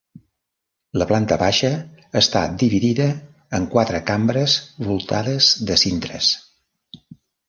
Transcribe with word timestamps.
La 0.99 1.05
planta 1.09 1.35
baixa 1.41 1.69
està 2.21 2.39
dividida 2.63 3.07
en 3.57 3.67
quatre 3.75 3.99
cambres 4.07 4.55
voltades 4.87 5.51
de 5.71 5.77
cintres. 5.83 6.31